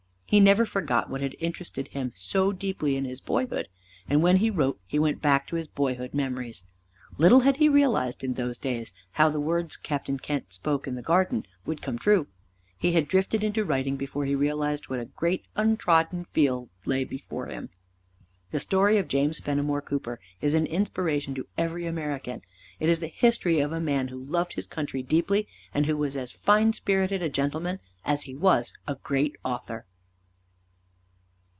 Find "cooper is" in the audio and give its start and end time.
19.81-20.53